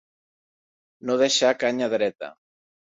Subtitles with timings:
[1.11, 2.35] No deixar canya dreta.